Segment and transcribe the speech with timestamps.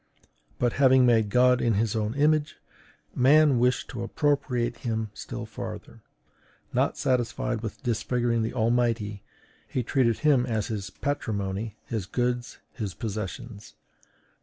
[0.57, 2.57] But having made God in his own image,
[3.13, 6.01] man wished to appropriate him still farther;
[6.73, 9.21] not satisfied with disfiguring the Almighty,
[9.67, 13.75] he treated him as his patrimony, his goods, his possessions.